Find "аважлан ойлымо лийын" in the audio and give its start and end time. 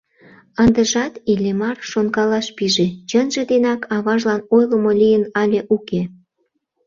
3.95-5.23